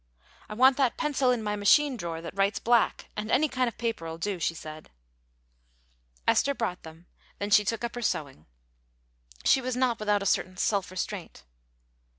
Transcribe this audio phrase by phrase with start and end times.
[0.49, 3.77] "I want that pencil in my machine drawer, that writes black, and any kind of
[3.77, 4.89] paper'll do," she said.
[6.27, 7.05] Esther brought them;
[7.37, 8.47] then she took up her sewing.
[9.45, 11.43] She was not without a certain self restraint.